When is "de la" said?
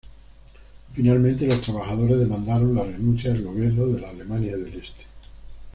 3.85-4.09